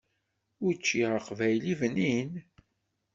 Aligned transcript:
Učči 0.67 0.99
aqbayli 1.17 1.73
bnin. 1.79 2.31